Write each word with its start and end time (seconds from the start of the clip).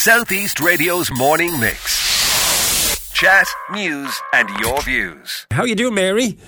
Southeast 0.00 0.60
Radio's 0.60 1.10
morning 1.10 1.60
mix. 1.60 3.12
Chat, 3.12 3.46
news, 3.70 4.18
and 4.32 4.48
your 4.58 4.80
views. 4.80 5.46
How 5.50 5.64
you 5.64 5.74
doing, 5.74 5.92
Mary? 5.92 6.38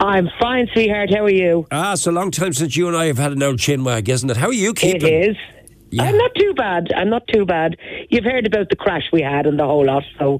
I'm 0.00 0.28
fine, 0.38 0.68
sweetheart. 0.74 1.08
How 1.08 1.24
are 1.24 1.30
you? 1.30 1.66
Ah, 1.70 1.94
it's 1.94 2.06
a 2.06 2.12
long 2.12 2.30
time 2.30 2.52
since 2.52 2.76
you 2.76 2.88
and 2.88 2.94
I 2.98 3.06
have 3.06 3.16
had 3.16 3.32
an 3.32 3.42
old 3.42 3.58
chin 3.58 3.84
wag, 3.84 4.10
isn't 4.10 4.28
it? 4.28 4.36
How 4.36 4.48
are 4.48 4.52
you 4.52 4.74
keeping? 4.74 5.14
It 5.14 5.30
is. 5.30 5.36
Yeah. 5.88 6.02
I'm 6.02 6.18
not 6.18 6.34
too 6.34 6.52
bad. 6.52 6.92
I'm 6.94 7.08
not 7.08 7.26
too 7.28 7.46
bad. 7.46 7.78
You've 8.10 8.24
heard 8.24 8.46
about 8.46 8.68
the 8.68 8.76
crash 8.76 9.04
we 9.14 9.22
had 9.22 9.46
and 9.46 9.58
the 9.58 9.64
whole 9.64 9.86
lot, 9.86 10.04
so 10.18 10.38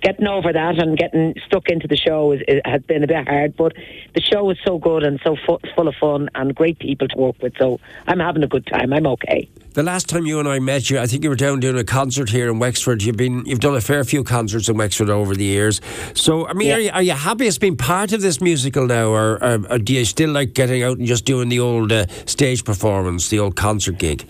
getting 0.00 0.26
over 0.26 0.54
that 0.54 0.78
and 0.78 0.96
getting 0.96 1.34
stuck 1.44 1.68
into 1.68 1.86
the 1.86 1.98
show 1.98 2.32
is, 2.32 2.40
is, 2.48 2.62
has 2.64 2.80
been 2.84 3.04
a 3.04 3.06
bit 3.06 3.28
hard. 3.28 3.54
But 3.58 3.74
the 4.14 4.22
show 4.22 4.48
is 4.48 4.56
so 4.64 4.78
good 4.78 5.02
and 5.02 5.20
so 5.22 5.36
fu- 5.46 5.58
full 5.76 5.86
of 5.86 5.94
fun 5.96 6.30
and 6.34 6.54
great 6.54 6.78
people 6.78 7.08
to 7.08 7.18
work 7.18 7.42
with, 7.42 7.52
so 7.58 7.78
I'm 8.06 8.20
having 8.20 8.42
a 8.42 8.48
good 8.48 8.66
time. 8.66 8.94
I'm 8.94 9.06
okay. 9.06 9.50
The 9.72 9.84
last 9.84 10.08
time 10.08 10.26
you 10.26 10.40
and 10.40 10.48
I 10.48 10.58
met 10.58 10.90
you, 10.90 10.98
I 10.98 11.06
think 11.06 11.22
you 11.22 11.30
were 11.30 11.36
down 11.36 11.60
doing 11.60 11.78
a 11.78 11.84
concert 11.84 12.28
here 12.28 12.50
in 12.50 12.58
Wexford. 12.58 13.04
You've 13.04 13.16
been, 13.16 13.44
you've 13.46 13.60
done 13.60 13.76
a 13.76 13.80
fair 13.80 14.02
few 14.02 14.24
concerts 14.24 14.68
in 14.68 14.76
Wexford 14.76 15.08
over 15.08 15.36
the 15.36 15.44
years. 15.44 15.80
So, 16.14 16.48
I 16.48 16.54
mean, 16.54 16.68
Yeah. 16.68 16.74
are, 16.74 16.80
you, 16.80 16.90
are 16.90 17.02
you 17.02 17.12
happy 17.12 17.46
it's 17.46 17.56
been 17.56 17.76
part 17.76 18.12
of 18.12 18.20
this 18.20 18.40
musical 18.40 18.86
now, 18.88 19.10
or, 19.10 19.42
or, 19.42 19.64
or 19.70 19.78
do 19.78 19.94
you 19.94 20.04
still 20.04 20.30
like 20.30 20.54
getting 20.54 20.82
out 20.82 20.98
and 20.98 21.06
just 21.06 21.24
doing 21.24 21.50
the 21.50 21.60
old 21.60 21.92
uh, 21.92 22.06
stage 22.26 22.64
performance, 22.64 23.28
the 23.28 23.38
old 23.38 23.54
concert 23.54 23.98
gig? 23.98 24.26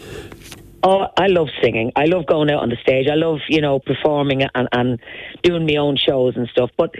Oh, 0.82 1.08
I 1.14 1.26
love 1.26 1.48
singing. 1.62 1.92
I 1.94 2.06
love 2.06 2.24
going 2.24 2.50
out 2.50 2.62
on 2.62 2.70
the 2.70 2.76
stage. 2.80 3.06
I 3.10 3.14
love, 3.14 3.40
you 3.50 3.60
know, 3.60 3.80
performing 3.80 4.44
and, 4.54 4.66
and 4.72 4.98
doing 5.42 5.66
my 5.66 5.76
own 5.76 5.98
shows 5.98 6.36
and 6.36 6.48
stuff. 6.48 6.70
But 6.78 6.94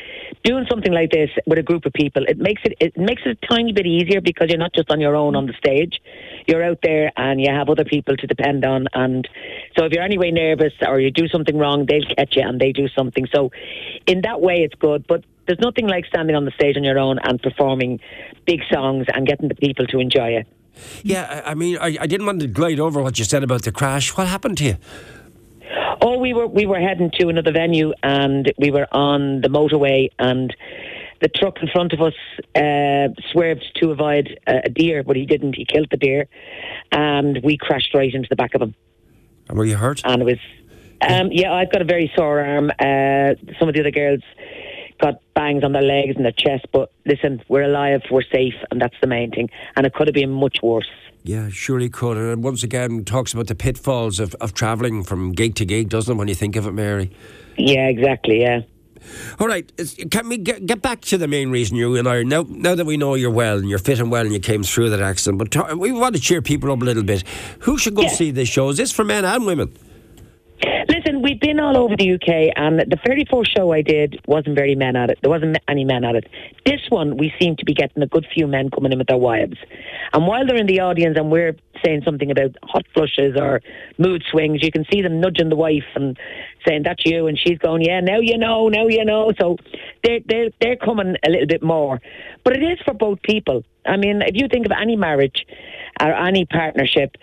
doing 0.45 0.67
something 0.69 0.93
like 0.93 1.11
this 1.13 1.31
with 1.47 1.59
a 1.59 1.63
group 1.63 1.87
of 1.87 1.95
people, 1.95 2.25
it 2.29 2.37
makes 2.37 2.61
it 2.65 2.75
it 2.79 2.99
makes 2.99 3.23
it 3.25 3.39
a 3.43 3.47
tiny 3.47 3.73
bit 3.73 3.87
easier 3.87 4.21
because 4.21 4.49
you're 4.51 4.59
not 4.59 4.75
just 4.75 4.91
on 4.91 5.01
your 5.01 5.17
own 5.17 5.35
on 5.35 5.47
the 5.47 5.55
stage. 5.55 5.99
You're 6.47 6.63
out 6.63 6.81
there 6.83 7.11
and 7.17 7.41
you 7.41 7.51
have 7.51 7.71
other 7.71 7.85
people 7.85 8.19
to 8.19 8.27
depend 8.27 8.67
on. 8.67 8.87
And 8.93 9.27
so 9.79 9.87
if 9.87 9.93
you're 9.93 10.05
anyway 10.05 10.31
nervous 10.31 10.75
or 10.87 11.01
you 11.01 11.11
do 11.11 11.27
something 11.29 11.57
wrong, 11.57 11.87
they'll 11.87 12.05
catch 12.17 12.37
you 12.37 12.43
and 12.43 12.61
they 12.61 12.73
do 12.73 12.87
something. 12.89 13.27
So 13.35 13.51
in 14.07 14.21
that 14.23 14.43
way, 14.43 14.57
it's 14.57 14.75
good. 14.75 15.07
But 15.07 15.25
there's 15.47 15.61
nothing 15.61 15.89
like 15.89 16.05
standing 16.05 16.37
on 16.37 16.45
the 16.45 16.53
stage 16.53 16.77
on 16.77 16.85
your 16.85 16.99
own 16.99 17.19
and 17.23 17.41
performing 17.41 18.01
big 18.47 18.61
songs 18.71 19.07
and 19.13 19.27
getting 19.27 19.49
the 19.49 19.55
people 19.55 19.87
to 19.87 20.01
enjoy 20.01 20.33
it. 20.33 20.47
Yeah, 21.03 21.43
I, 21.45 21.51
I 21.51 21.55
mean, 21.55 21.79
I, 21.79 21.97
I 22.01 22.07
didn't 22.07 22.27
want 22.27 22.41
to 22.41 22.47
glide 22.47 22.81
over 22.81 23.03
what 23.03 23.19
you 23.19 23.25
said 23.25 23.43
about 23.43 23.63
the 23.63 23.73
crash. 23.73 24.17
What 24.17 24.27
happened 24.29 24.59
to 24.59 24.65
you? 24.65 24.77
Oh, 26.03 26.19
we 26.19 26.33
were 26.33 26.47
we 26.47 26.67
were 26.67 26.81
heading 26.81 27.11
to 27.21 27.29
another 27.29 27.53
venue, 27.53 27.93
and 28.03 28.51
we 28.59 28.71
were 28.71 28.87
on 28.93 29.43
the 29.43 29.49
motorway, 29.49 30.09
and 30.19 30.55
the 31.21 31.29
truck 31.29 31.59
in 31.63 31.69
front 31.69 31.93
of 31.93 32.01
us 32.01 32.15
uh, 32.57 33.09
swerved 33.31 33.65
to 33.77 33.91
avoid 33.91 34.39
a, 34.47 34.63
a 34.65 34.69
deer, 34.71 35.03
but 35.03 35.17
he 35.17 35.27
didn't. 35.27 35.55
He 35.57 35.65
killed 35.67 35.89
the 35.91 35.99
deer, 35.99 36.27
and 36.93 37.39
we 37.45 37.57
crashed 37.59 37.95
right 37.95 38.13
into 38.15 38.29
the 38.31 38.37
back 38.37 38.55
of 38.55 38.63
him, 38.63 38.75
And 39.49 39.59
were 39.59 39.67
you 39.67 39.77
hurt? 39.77 40.01
and 40.05 40.23
it 40.23 40.25
was. 40.25 40.39
Um, 41.03 41.31
yeah, 41.33 41.53
I've 41.55 41.73
got 41.73 41.81
a 41.81 41.87
very 41.87 42.13
sore 42.15 42.41
arm. 42.45 42.71
Uh, 42.79 43.35
some 43.59 43.69
of 43.69 43.75
the 43.75 43.81
other 43.81 43.91
girls 43.91 44.21
bangs 45.41 45.65
on 45.65 45.73
their 45.73 45.83
legs 45.97 46.15
and 46.17 46.25
their 46.25 46.33
chest, 46.47 46.67
but 46.71 46.93
listen, 47.07 47.43
we're 47.49 47.63
alive, 47.73 48.03
we're 48.11 48.31
safe, 48.39 48.55
and 48.71 48.81
that's 48.83 48.97
the 49.01 49.07
main 49.07 49.31
thing. 49.31 49.49
And 49.75 49.87
it 49.87 49.95
could 49.95 50.07
have 50.07 50.15
been 50.15 50.31
much 50.31 50.59
worse. 50.63 50.91
Yeah, 51.23 51.49
surely 51.51 51.89
could. 51.89 52.17
And 52.19 52.45
once 52.45 52.63
again, 52.63 53.05
talks 53.05 53.33
about 53.33 53.47
the 53.47 53.55
pitfalls 53.55 54.21
of, 54.21 54.35
of 54.41 54.53
travelling 54.53 55.03
from 55.03 55.33
gig 55.33 55.55
to 55.57 55.65
gig, 55.65 55.89
doesn't 55.89 56.15
it, 56.15 56.19
when 56.19 56.29
you 56.29 56.35
think 56.35 56.57
of 56.57 56.67
it, 56.67 56.73
Mary? 56.73 57.11
Yeah, 57.57 57.87
exactly. 57.89 58.41
Yeah. 58.43 58.61
All 59.39 59.47
right, 59.49 59.67
can 60.11 60.29
we 60.29 60.37
get, 60.37 60.67
get 60.67 60.83
back 60.83 61.01
to 61.03 61.17
the 61.17 61.27
main 61.27 61.51
reason 61.51 61.75
you 61.75 61.97
and 61.97 62.07
I 62.07 62.17
are 62.17 62.25
now, 62.25 62.45
now 62.49 62.75
that 62.75 62.85
we 62.85 62.99
know 62.99 63.15
you're 63.15 63.31
well 63.31 63.57
and 63.57 63.69
you're 63.71 63.79
fit 63.79 63.99
and 63.99 64.11
well 64.11 64.25
and 64.27 64.33
you 64.33 64.41
came 64.41 64.63
through 64.63 64.91
that 64.91 65.01
accident, 65.01 65.39
but 65.39 65.79
we 65.79 65.91
want 65.91 66.15
to 66.17 66.21
cheer 66.21 66.43
people 66.43 66.71
up 66.71 66.83
a 66.83 66.85
little 66.85 67.03
bit. 67.03 67.25
Who 67.61 67.79
should 67.79 67.95
go 67.95 68.03
Yeah. 68.03 68.09
see 68.09 68.31
this 68.31 68.49
show? 68.51 68.69
Is 68.69 68.77
this 68.77 68.93
for 68.93 69.05
men 69.05 69.25
and 69.25 69.47
women? 69.47 69.73
We've 71.31 71.39
been 71.39 71.61
all 71.61 71.77
over 71.77 71.95
the 71.97 72.15
UK, 72.15 72.53
and 72.57 72.81
the 72.81 72.99
very 73.07 73.25
first 73.31 73.57
show 73.57 73.73
I 73.73 73.83
did 73.83 74.21
wasn't 74.27 74.57
very 74.57 74.75
men 74.75 74.97
at 74.97 75.11
it. 75.11 75.21
There 75.23 75.31
wasn't 75.31 75.59
any 75.69 75.85
men 75.85 76.03
at 76.03 76.17
it. 76.17 76.27
This 76.67 76.81
one, 76.89 77.19
we 77.19 77.33
seem 77.41 77.55
to 77.55 77.65
be 77.65 77.73
getting 77.73 78.03
a 78.03 78.09
good 78.09 78.27
few 78.35 78.49
men 78.49 78.69
coming 78.69 78.91
in 78.91 78.99
with 78.99 79.07
their 79.07 79.17
wives. 79.17 79.57
And 80.13 80.27
while 80.27 80.45
they're 80.45 80.57
in 80.57 80.67
the 80.67 80.81
audience 80.81 81.17
and 81.17 81.31
we're 81.31 81.55
saying 81.85 82.03
something 82.05 82.33
about 82.33 82.57
hot 82.65 82.85
flushes 82.93 83.37
or 83.39 83.61
mood 83.97 84.25
swings, 84.29 84.61
you 84.61 84.73
can 84.73 84.85
see 84.93 85.03
them 85.03 85.21
nudging 85.21 85.51
the 85.51 85.55
wife 85.55 85.87
and 85.95 86.19
saying, 86.67 86.83
That's 86.83 87.07
you. 87.07 87.29
And 87.29 87.39
she's 87.39 87.59
going, 87.59 87.83
Yeah, 87.83 88.01
now 88.01 88.19
you 88.19 88.37
know, 88.37 88.69
now 88.69 88.89
you 88.89 89.05
know. 89.05 89.31
So 89.41 89.57
they're, 90.03 90.19
they're, 90.27 90.51
they're 90.61 90.77
coming 90.85 91.15
a 91.25 91.31
little 91.31 91.47
bit 91.47 91.63
more. 91.63 92.01
But 92.43 92.57
it 92.57 92.65
is 92.65 92.81
for 92.85 92.93
both 92.93 93.23
people. 93.23 93.63
I 93.87 93.97
mean, 93.97 94.21
if 94.23 94.35
you 94.35 94.49
think 94.49 94.67
of 94.67 94.73
any 94.73 94.97
marriage 94.97 95.47
or 96.01 96.13
any 96.13 96.45
partnership, 96.47 97.15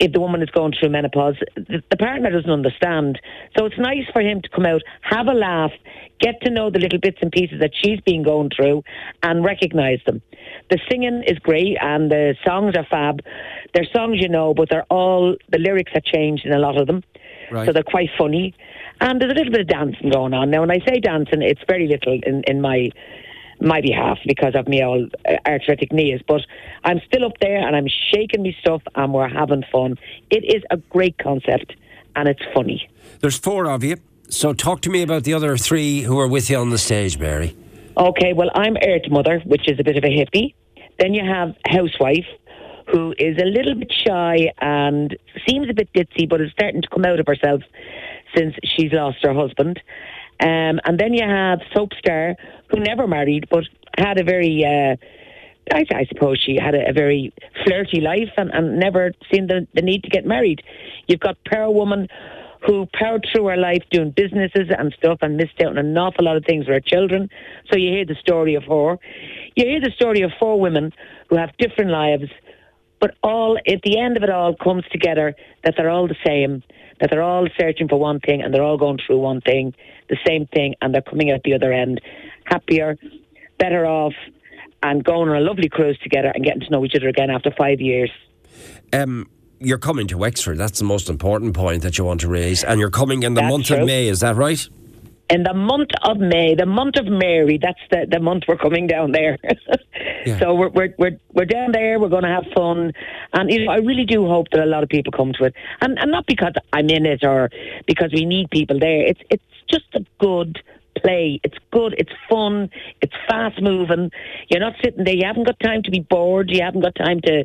if 0.00 0.12
the 0.12 0.20
woman 0.20 0.42
is 0.42 0.50
going 0.50 0.72
through 0.78 0.90
menopause, 0.90 1.36
the, 1.56 1.82
partner 1.98 2.30
doesn't 2.30 2.50
understand. 2.50 3.20
So 3.56 3.66
it's 3.66 3.78
nice 3.78 4.04
for 4.12 4.22
him 4.22 4.40
to 4.42 4.48
come 4.48 4.64
out, 4.64 4.82
have 5.02 5.26
a 5.26 5.32
laugh, 5.32 5.72
get 6.20 6.40
to 6.42 6.50
know 6.50 6.70
the 6.70 6.78
little 6.78 7.00
bits 7.00 7.18
and 7.20 7.32
pieces 7.32 7.60
that 7.60 7.72
she's 7.74 8.00
been 8.02 8.22
going 8.22 8.50
through, 8.54 8.84
and 9.22 9.44
recognise 9.44 9.98
them. 10.06 10.22
The 10.70 10.78
singing 10.90 11.24
is 11.26 11.38
great, 11.40 11.76
and 11.80 12.10
the 12.10 12.36
songs 12.46 12.74
are 12.76 12.86
fab. 12.88 13.20
They're 13.74 13.88
songs 13.92 14.20
you 14.20 14.28
know, 14.28 14.54
but 14.54 14.68
they're 14.70 14.86
all 14.90 15.36
the 15.50 15.58
lyrics 15.58 15.92
are 15.94 16.00
changed 16.00 16.46
in 16.46 16.52
a 16.52 16.58
lot 16.58 16.80
of 16.80 16.86
them, 16.86 17.02
Right. 17.50 17.66
so 17.66 17.72
they're 17.72 17.82
quite 17.82 18.10
funny. 18.16 18.54
And 19.00 19.20
there's 19.20 19.32
a 19.32 19.34
little 19.34 19.52
bit 19.52 19.60
of 19.62 19.68
dancing 19.68 20.10
going 20.10 20.34
on 20.34 20.50
now. 20.50 20.60
When 20.60 20.70
I 20.70 20.78
say 20.86 20.98
dancing, 21.00 21.42
it's 21.42 21.62
very 21.68 21.86
little 21.86 22.18
in, 22.26 22.42
in 22.46 22.60
my 22.60 22.90
my 23.60 23.80
behalf 23.80 24.18
because 24.26 24.54
of 24.54 24.68
my 24.68 24.82
old 24.82 25.14
uh, 25.28 25.36
arthritic 25.46 25.92
knees. 25.92 26.20
But 26.26 26.42
I'm 26.84 27.00
still 27.06 27.24
up 27.24 27.38
there 27.40 27.66
and 27.66 27.74
I'm 27.74 27.88
shaking 28.12 28.42
me 28.42 28.56
stuff 28.60 28.82
and 28.94 29.12
we're 29.12 29.28
having 29.28 29.64
fun. 29.70 29.96
It 30.30 30.44
is 30.44 30.62
a 30.70 30.76
great 30.76 31.18
concept 31.18 31.74
and 32.16 32.28
it's 32.28 32.42
funny. 32.54 32.88
There's 33.20 33.38
four 33.38 33.68
of 33.68 33.84
you. 33.84 33.96
So 34.28 34.52
talk 34.52 34.82
to 34.82 34.90
me 34.90 35.02
about 35.02 35.24
the 35.24 35.34
other 35.34 35.56
three 35.56 36.02
who 36.02 36.18
are 36.18 36.28
with 36.28 36.50
you 36.50 36.58
on 36.58 36.70
the 36.70 36.78
stage, 36.78 37.18
Mary. 37.18 37.56
Okay, 37.96 38.32
well, 38.32 38.50
I'm 38.54 38.76
Earth 38.76 39.10
Mother, 39.10 39.40
which 39.44 39.68
is 39.68 39.80
a 39.80 39.84
bit 39.84 39.96
of 39.96 40.04
a 40.04 40.08
hippie. 40.08 40.54
Then 40.98 41.14
you 41.14 41.24
have 41.24 41.54
Housewife, 41.66 42.26
who 42.92 43.14
is 43.18 43.36
a 43.38 43.44
little 43.44 43.74
bit 43.74 43.92
shy 44.06 44.52
and 44.60 45.16
seems 45.46 45.68
a 45.68 45.74
bit 45.74 45.92
ditzy, 45.92 46.28
but 46.28 46.40
is 46.40 46.50
starting 46.52 46.82
to 46.82 46.88
come 46.88 47.04
out 47.04 47.18
of 47.18 47.26
herself 47.26 47.62
since 48.36 48.54
she's 48.64 48.92
lost 48.92 49.18
her 49.22 49.34
husband. 49.34 49.80
Um, 50.40 50.80
and 50.84 50.98
then 50.98 51.14
you 51.14 51.26
have 51.26 51.60
Soap 51.74 51.90
Star, 51.98 52.36
who 52.70 52.80
never 52.80 53.06
married, 53.06 53.48
but 53.50 53.64
had 53.96 54.20
a 54.20 54.24
very, 54.24 54.64
uh, 54.64 54.96
I, 55.74 55.84
I 55.94 56.06
suppose 56.06 56.40
she 56.44 56.56
had 56.60 56.74
a, 56.74 56.90
a 56.90 56.92
very 56.92 57.32
flirty 57.64 58.00
life 58.00 58.30
and, 58.36 58.50
and 58.50 58.78
never 58.78 59.12
seen 59.32 59.48
the, 59.48 59.66
the 59.74 59.82
need 59.82 60.04
to 60.04 60.10
get 60.10 60.24
married. 60.24 60.62
You've 61.08 61.20
got 61.20 61.36
Power 61.44 61.70
Woman, 61.70 62.08
who 62.66 62.86
powered 62.92 63.26
through 63.32 63.46
her 63.46 63.56
life 63.56 63.82
doing 63.90 64.10
businesses 64.10 64.68
and 64.76 64.92
stuff 64.98 65.18
and 65.22 65.36
missed 65.36 65.60
out 65.62 65.70
on 65.70 65.78
an 65.78 65.96
awful 65.96 66.24
lot 66.24 66.36
of 66.36 66.44
things 66.44 66.66
for 66.66 66.72
her 66.72 66.80
children. 66.80 67.28
So 67.70 67.78
you 67.78 67.90
hear 67.90 68.04
the 68.04 68.16
story 68.16 68.54
of 68.54 68.64
her. 68.64 68.98
You 69.54 69.66
hear 69.66 69.80
the 69.80 69.92
story 69.94 70.22
of 70.22 70.32
four 70.38 70.60
women 70.60 70.92
who 71.28 71.36
have 71.36 71.56
different 71.58 71.90
lives, 71.90 72.30
but 73.00 73.14
all 73.22 73.58
at 73.58 73.82
the 73.84 73.98
end 73.98 74.16
of 74.16 74.22
it 74.22 74.30
all 74.30 74.54
comes 74.56 74.84
together 74.90 75.34
that 75.64 75.74
they're 75.76 75.90
all 75.90 76.08
the 76.08 76.16
same, 76.26 76.62
that 77.00 77.10
they're 77.10 77.22
all 77.22 77.46
searching 77.58 77.88
for 77.88 77.98
one 77.98 78.20
thing 78.20 78.42
and 78.42 78.52
they're 78.52 78.62
all 78.62 78.78
going 78.78 78.98
through 79.06 79.18
one 79.18 79.40
thing, 79.40 79.74
the 80.08 80.18
same 80.26 80.46
thing, 80.46 80.74
and 80.80 80.94
they're 80.94 81.02
coming 81.02 81.30
out 81.30 81.40
the 81.44 81.54
other 81.54 81.72
end 81.72 82.00
happier, 82.44 82.96
better 83.58 83.86
off, 83.86 84.14
and 84.82 85.04
going 85.04 85.28
on 85.28 85.36
a 85.36 85.40
lovely 85.40 85.68
cruise 85.68 85.98
together 86.02 86.30
and 86.34 86.44
getting 86.44 86.60
to 86.60 86.70
know 86.70 86.84
each 86.84 86.94
other 86.94 87.08
again 87.08 87.30
after 87.30 87.50
five 87.56 87.80
years. 87.80 88.10
Um, 88.92 89.28
you're 89.60 89.78
coming 89.78 90.06
to 90.08 90.18
Wexford. 90.18 90.56
That's 90.56 90.78
the 90.78 90.84
most 90.84 91.08
important 91.08 91.54
point 91.54 91.82
that 91.82 91.98
you 91.98 92.04
want 92.04 92.20
to 92.20 92.28
raise. 92.28 92.62
And 92.64 92.80
you're 92.80 92.90
coming 92.90 93.22
in 93.22 93.34
the 93.34 93.40
That's 93.40 93.50
month 93.50 93.66
true. 93.66 93.78
of 93.78 93.86
May, 93.86 94.08
is 94.08 94.20
that 94.20 94.36
right? 94.36 94.68
In 95.30 95.42
the 95.42 95.54
month 95.54 95.90
of 96.02 96.18
May, 96.18 96.54
the 96.54 96.66
month 96.66 96.96
of 96.96 97.06
Mary, 97.06 97.58
that's 97.60 97.80
the, 97.90 98.06
the 98.10 98.20
month 98.20 98.44
we're 98.48 98.56
coming 98.56 98.86
down 98.86 99.12
there. 99.12 99.38
Yeah. 100.24 100.38
So 100.40 100.54
we're, 100.54 100.68
we're 100.70 100.94
we're 100.98 101.18
we're 101.32 101.44
down 101.44 101.72
there. 101.72 101.98
We're 101.98 102.08
going 102.08 102.24
to 102.24 102.28
have 102.28 102.44
fun, 102.54 102.92
and 103.32 103.50
you 103.50 103.64
know, 103.64 103.72
I 103.72 103.76
really 103.76 104.04
do 104.04 104.26
hope 104.26 104.48
that 104.50 104.60
a 104.60 104.66
lot 104.66 104.82
of 104.82 104.88
people 104.88 105.12
come 105.12 105.32
to 105.34 105.44
it, 105.44 105.54
and 105.80 105.98
and 105.98 106.10
not 106.10 106.26
because 106.26 106.52
I'm 106.72 106.88
in 106.90 107.06
it 107.06 107.24
or 107.24 107.50
because 107.86 108.10
we 108.12 108.24
need 108.24 108.50
people 108.50 108.78
there. 108.78 109.06
It's 109.06 109.20
it's 109.30 109.42
just 109.70 109.86
a 109.94 110.04
good 110.18 110.60
play. 111.00 111.40
It's 111.44 111.56
good. 111.70 111.94
It's 111.98 112.12
fun. 112.28 112.70
It's 113.00 113.12
fast 113.28 113.62
moving. 113.62 114.10
You're 114.48 114.60
not 114.60 114.74
sitting 114.82 115.04
there. 115.04 115.14
You 115.14 115.24
haven't 115.26 115.44
got 115.44 115.58
time 115.60 115.82
to 115.84 115.90
be 115.90 116.00
bored. 116.00 116.50
You 116.50 116.62
haven't 116.62 116.82
got 116.82 116.94
time 116.96 117.20
to 117.22 117.44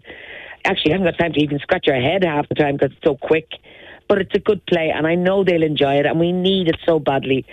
actually 0.66 0.92
you 0.92 0.98
haven't 0.98 1.12
got 1.12 1.18
time 1.20 1.34
to 1.34 1.42
even 1.42 1.60
scratch 1.60 1.86
your 1.88 2.02
head 2.02 2.24
half 2.24 2.50
the 2.50 2.56
time 2.56 2.76
because 2.78 2.92
it's 2.92 3.06
so 3.06 3.16
quick 3.16 3.48
but 4.08 4.20
it's 4.20 4.34
a 4.36 4.40
good 4.40 4.66
play, 4.66 4.92
and 4.96 5.08
I 5.08 5.16
know 5.16 5.44
they'll 5.44 5.64
enjoy 5.64 5.96
it, 5.96 6.06
and 6.06 6.20
we 6.20 6.32
need 6.32 6.68
it 6.68 6.78
so 6.86 7.00
badly. 7.00 7.46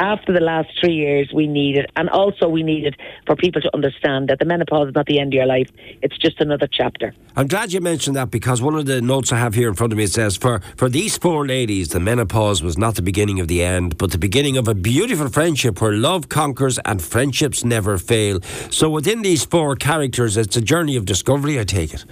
After 0.00 0.32
the 0.32 0.40
last 0.40 0.68
three 0.80 0.94
years, 0.94 1.30
we 1.34 1.46
need 1.46 1.76
it, 1.76 1.90
and 1.96 2.08
also 2.08 2.48
we 2.48 2.62
need 2.62 2.84
it 2.84 2.94
for 3.26 3.34
people 3.34 3.60
to 3.62 3.70
understand 3.74 4.28
that 4.28 4.38
the 4.38 4.44
menopause 4.44 4.88
is 4.88 4.94
not 4.94 5.06
the 5.06 5.18
end 5.18 5.34
of 5.34 5.38
your 5.38 5.46
life; 5.46 5.68
it's 6.02 6.16
just 6.18 6.40
another 6.40 6.68
chapter. 6.70 7.12
I'm 7.36 7.46
glad 7.46 7.72
you 7.72 7.80
mentioned 7.80 8.16
that 8.16 8.30
because 8.30 8.62
one 8.62 8.74
of 8.74 8.86
the 8.86 9.00
notes 9.00 9.32
I 9.32 9.38
have 9.38 9.54
here 9.54 9.68
in 9.68 9.74
front 9.74 9.92
of 9.92 9.96
me 9.96 10.06
says 10.06 10.36
for 10.36 10.60
for 10.76 10.88
these 10.88 11.18
four 11.18 11.46
ladies, 11.46 11.88
the 11.88 12.00
menopause 12.00 12.62
was 12.62 12.78
not 12.78 12.94
the 12.94 13.02
beginning 13.02 13.40
of 13.40 13.48
the 13.48 13.62
end, 13.62 13.98
but 13.98 14.12
the 14.12 14.18
beginning 14.18 14.56
of 14.56 14.68
a 14.68 14.74
beautiful 14.74 15.28
friendship 15.28 15.80
where 15.80 15.92
love 15.92 16.28
conquers 16.28 16.78
and 16.84 17.02
friendships 17.02 17.64
never 17.64 17.98
fail. 17.98 18.40
So 18.70 18.88
within 18.88 19.22
these 19.22 19.44
four 19.44 19.76
characters, 19.76 20.36
it's 20.36 20.56
a 20.56 20.62
journey 20.62 20.96
of 20.96 21.04
discovery. 21.04 21.58
I 21.58 21.64
take 21.64 21.92
it. 21.94 22.04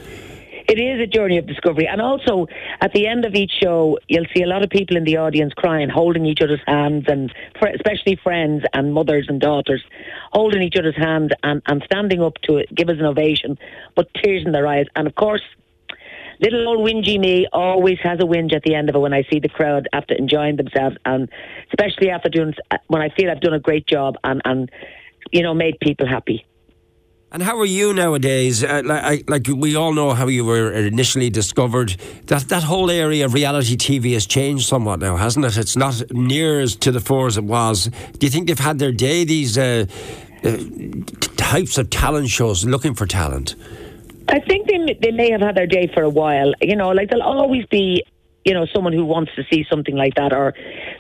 It 0.69 0.81
is 0.81 1.01
a 1.01 1.07
journey 1.07 1.39
of 1.39 1.47
discovery. 1.47 1.87
And 1.87 2.01
also, 2.01 2.49
at 2.81 2.93
the 2.93 3.07
end 3.07 3.25
of 3.25 3.35
each 3.35 3.53
show, 3.63 3.99
you'll 4.09 4.27
see 4.35 4.43
a 4.43 4.47
lot 4.47 4.65
of 4.65 4.71
people 4.71 4.97
in 4.97 5.05
the 5.05 5.17
audience 5.17 5.53
crying, 5.55 5.89
holding 5.89 6.27
each 6.27 6.41
other's 6.43 6.61
hands, 6.67 7.05
and 7.07 7.33
especially 7.75 8.17
friends 8.17 8.65
and 8.73 8.93
mothers 8.93 9.27
and 9.29 9.41
daughters, 9.41 9.83
holding 10.33 10.63
each 10.63 10.77
other's 10.77 10.97
hands 10.97 11.31
and, 11.45 11.63
and 11.67 11.83
standing 11.85 12.21
up 12.21 12.35
to 12.43 12.57
it, 12.57 12.75
give 12.75 12.89
us 12.89 12.97
an 12.99 13.05
ovation, 13.05 13.59
but 13.95 14.13
tears 14.15 14.45
in 14.45 14.51
their 14.51 14.67
eyes. 14.67 14.87
And 14.97 15.07
of 15.07 15.15
course, 15.15 15.43
little 16.41 16.67
old 16.69 16.81
whingy 16.81 17.19
me 17.19 17.47
always 17.53 17.99
has 18.03 18.19
a 18.21 18.25
whinge 18.25 18.55
at 18.55 18.63
the 18.63 18.75
end 18.75 18.89
of 18.89 18.97
it 18.97 18.99
when 18.99 19.15
I 19.15 19.23
see 19.31 19.39
the 19.39 19.49
crowd 19.49 19.89
after 19.93 20.15
enjoying 20.15 20.57
themselves, 20.57 20.97
and 21.05 21.29
especially 21.69 22.11
after 22.11 22.29
doing 22.29 22.55
uh, 22.73 22.79
when 22.89 23.03
I 23.03 23.11
feel 23.11 23.31
I've 23.31 23.41
done 23.41 23.55
a 23.55 23.61
great 23.61 23.87
job 23.87 24.17
and 24.25 24.43
and 24.45 24.71
you 25.31 25.43
know 25.43 25.55
made 25.55 25.79
people 25.81 26.09
happy. 26.09 26.45
And 27.33 27.43
how 27.43 27.59
are 27.59 27.67
you 27.67 27.93
nowadays? 27.93 28.63
Uh, 28.63 28.83
like, 28.85 29.29
like, 29.29 29.47
we 29.49 29.75
all 29.75 29.93
know 29.93 30.15
how 30.15 30.29
you 30.29 30.45
were 30.45 30.73
initially 30.73 31.29
discovered. 31.29 31.97
That 32.27 32.49
that 32.49 32.63
whole 32.63 32.89
area 32.89 33.25
of 33.25 33.35
reality 33.35 33.77
TV 33.77 34.13
has 34.15 34.27
changed 34.27 34.67
somewhat 34.67 35.01
now, 35.01 35.17
hasn't 35.17 35.45
it? 35.45 35.57
It's 35.57 35.77
not 35.77 36.03
near 36.13 36.61
as 36.61 36.77
to 36.77 36.93
the 36.93 37.01
fore 37.01 37.27
as 37.27 37.37
it 37.37 37.45
was. 37.45 37.91
Do 38.19 38.27
you 38.27 38.31
think 38.31 38.47
they've 38.47 38.59
had 38.59 38.79
their 38.79 38.93
day? 38.93 39.25
These 39.25 39.59
uh, 39.59 39.87
uh, 40.45 40.59
types 41.37 41.79
of 41.79 41.91
talent 41.91 42.29
shows 42.29 42.65
looking 42.65 42.95
for 42.95 43.07
talent. 43.07 43.57
I 44.29 44.39
think 44.39 44.69
they 44.69 44.97
they 45.03 45.11
may 45.11 45.31
have 45.33 45.41
had 45.41 45.57
their 45.57 45.67
day 45.67 45.91
for 45.93 46.05
a 46.05 46.11
while. 46.11 46.53
You 46.61 46.77
know, 46.77 46.91
like 46.91 47.11
there'll 47.11 47.25
always 47.25 47.67
be 47.67 48.05
you 48.47 48.55
know, 48.55 48.65
someone 48.73 48.93
who 48.93 49.05
wants 49.05 49.33
to 49.35 49.43
see 49.53 49.67
something 49.69 49.97
like 49.97 50.15
that 50.15 50.33
or 50.33 50.55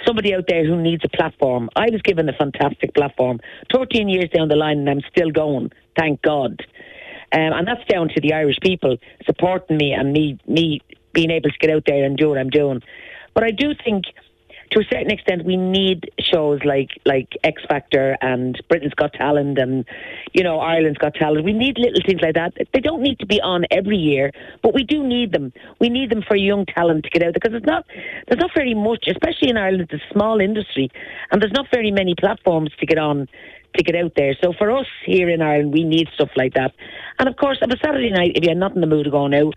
somebody 0.05 0.35
out 0.35 0.45
there 0.49 0.67
who 0.67 0.83
needs 0.83 1.05
a 1.05 1.09
platform. 1.09 1.71
I 1.77 1.89
was 1.93 2.03
given 2.03 2.29
a 2.29 2.33
fantastic 2.33 2.93
platform 2.93 3.39
13 3.73 4.09
years 4.09 4.29
down 4.35 4.49
the 4.49 4.57
line 4.57 4.81
and 4.81 4.91
I'm 4.91 5.01
still 5.09 5.31
going, 5.31 5.71
thank 5.97 6.21
God. 6.23 6.61
Um, 7.33 7.53
and 7.53 7.67
that's 7.67 7.85
down 7.89 8.09
to 8.09 8.21
the 8.21 8.33
Irish 8.33 8.59
people 8.61 8.97
supporting 9.25 9.77
me 9.77 9.93
and 9.93 10.13
me, 10.13 10.39
me 10.49 10.81
being 11.13 11.31
able 11.31 11.51
to 11.51 11.59
get 11.61 11.71
out 11.71 11.85
there 11.87 12.05
and 12.05 12.17
do 12.17 12.29
what 12.29 12.39
I'm 12.39 12.51
doing. 12.51 12.83
But 13.33 13.45
I 13.45 13.53
do 13.53 13.75
think 13.85 14.07
to 14.71 14.81
a 14.81 14.85
certain 14.85 15.11
extent, 15.11 15.45
we 15.45 15.57
need 15.57 16.11
shows 16.19 16.61
like 16.65 16.91
like 17.05 17.37
X 17.45 17.63
Factor 17.69 18.17
and 18.21 18.61
Britain's 18.69 18.95
Got 18.95 19.13
Talent 19.13 19.59
and 19.59 19.85
you 20.33 20.43
know 20.43 20.61
Ireland's 20.61 20.99
Got 20.99 21.15
Talent. 21.15 21.45
We 21.45 21.53
need 21.53 21.79
little 21.79 22.01
things 22.07 22.21
like 22.23 22.35
that. 22.35 22.55
They 22.73 22.81
don't 22.81 23.03
need 23.03 23.19
to 23.21 23.27
be 23.27 23.41
on 23.41 23.65
every 23.71 23.97
year, 23.97 24.33
but 24.63 24.75
we 24.75 24.83
do 24.83 25.07
need 25.07 25.33
them. 25.33 25.53
We 25.81 25.89
need 25.89 26.11
them 26.11 26.23
for 26.27 26.37
young 26.37 26.67
talent 26.67 27.05
to 27.05 27.11
get 27.11 27.23
out 27.23 27.35
because 27.35 27.55
it's 27.55 27.67
not 27.67 27.87
there's 28.29 28.41
not 28.41 28.51
very 28.55 28.75
much, 28.75 29.07
especially 29.09 29.51
in 29.51 29.57
Ireland. 29.57 29.89
It's 29.91 30.03
a 30.03 30.13
small 30.13 30.41
industry, 30.41 30.91
and 31.31 31.41
there's 31.41 31.53
not 31.53 31.67
very 31.73 31.91
many 31.91 32.15
platforms 32.15 32.71
to 32.81 32.87
get 32.87 32.99
on 32.99 33.29
to 33.77 33.85
get 33.85 33.97
out 33.97 34.13
there. 34.17 34.35
So 34.43 34.53
for 34.57 34.71
us 34.71 34.87
here 35.05 35.29
in 35.29 35.43
Ireland, 35.43 35.73
we 35.73 35.85
need 35.85 36.09
stuff 36.15 36.31
like 36.37 36.55
that. 36.55 36.73
And 37.19 37.29
of 37.29 37.37
course, 37.37 37.59
on 37.63 37.71
a 37.71 37.77
Saturday 37.79 38.11
night, 38.11 38.33
if 38.35 38.45
you're 38.45 38.55
not 38.55 38.75
in 38.75 38.81
the 38.81 38.87
mood 38.87 39.05
to 39.05 39.11
go 39.11 39.27
out, 39.27 39.55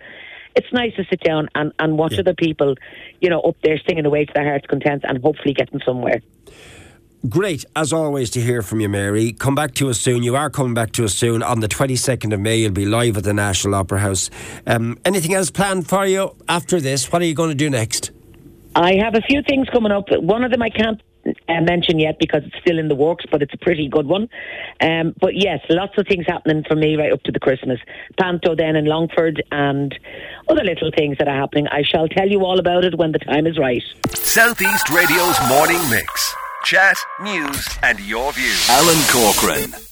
it's 0.60 0.74
nice 0.74 0.94
to 0.96 1.06
sit 1.10 1.22
down 1.22 1.48
and, 1.56 1.72
and 1.80 1.98
watch 1.98 2.14
yeah. 2.14 2.20
other 2.20 2.34
people, 2.34 2.76
you 3.22 3.30
know, 3.30 3.40
up 3.40 3.56
there 3.64 3.80
singing 3.88 4.06
away 4.06 4.26
to 4.26 4.34
their 4.34 4.44
heart's 4.44 4.68
content 4.68 5.06
and 5.08 5.22
hopefully 5.24 5.54
getting 5.54 5.80
somewhere. 5.86 6.22
Great, 7.28 7.66
as 7.76 7.92
always, 7.92 8.30
to 8.32 8.42
hear 8.42 8.62
from 8.62 8.80
you, 8.82 8.90
Mary. 8.90 9.32
Come 9.32 9.56
back 9.56 9.74
to 9.76 9.90
us 9.90 10.00
soon. 10.00 10.22
You 10.24 10.36
are 10.36 10.50
coming 10.50 10.74
back 10.74 10.92
to 10.94 11.06
us 11.06 11.14
soon. 11.14 11.44
On 11.44 11.62
the 11.62 11.68
22nd 11.68 12.34
of 12.34 12.40
May, 12.42 12.58
you'll 12.58 12.72
be 12.72 12.86
live 12.86 13.18
at 13.18 13.24
the 13.24 13.34
National 13.34 13.76
Opera 13.76 14.00
House. 14.00 14.30
Um, 14.68 14.98
anything 15.06 15.34
else 15.34 15.50
planned 15.50 15.88
for 15.88 16.06
you 16.06 16.36
after 16.48 16.80
this? 16.80 17.12
What 17.12 17.22
are 17.22 17.26
you 17.26 17.34
going 17.34 17.50
to 17.50 17.56
do 17.56 17.70
next? 17.70 18.12
I 18.76 18.96
have 18.96 19.16
a 19.16 19.22
few 19.22 19.42
things 19.44 19.68
coming 19.70 19.92
up. 19.92 20.06
One 20.12 20.44
of 20.44 20.52
them 20.52 20.62
I 20.62 20.70
can't 20.70 21.02
uh, 21.48 21.62
mention 21.62 22.00
yet 22.00 22.18
because 22.20 22.44
it's 22.46 22.58
still 22.62 22.80
in 22.80 22.88
the 22.88 22.96
works, 22.96 23.26
but 23.32 23.42
it's 23.42 23.54
a 23.54 23.58
pretty 23.58 23.88
good 23.88 24.08
one. 24.08 24.30
Um, 24.82 25.14
but 25.20 25.36
yes, 25.36 25.60
lots 25.70 25.98
of 25.98 26.08
things 26.08 26.26
happening 26.28 26.64
for 26.68 26.76
me 26.76 26.96
right 26.96 27.12
up 27.12 27.24
to 27.24 27.32
the 27.32 27.40
Christmas. 27.40 27.80
Panto 28.20 28.56
then 28.56 28.76
in 28.76 28.86
Longford 28.86 29.44
and 29.52 29.98
other 30.48 30.64
little 30.64 30.92
things 30.96 31.18
that 31.20 31.28
are 31.28 31.38
happening. 31.38 31.68
I 31.68 31.84
shall 31.84 32.08
tell 32.08 32.28
you 32.28 32.46
all 32.46 32.60
about 32.60 32.86
it 32.86 32.98
when 32.98 33.12
the 33.12 33.20
time 33.20 33.48
is 33.48 33.58
right. 33.58 33.84
Southeast 34.14 34.90
Radio's 34.90 35.38
morning 35.48 35.82
mix. 35.90 36.36
Chat, 36.64 36.98
news, 37.22 37.68
and 37.84 38.00
your 38.02 38.34
views. 38.34 38.70
Alan 38.70 39.02
Corcoran. 39.10 39.89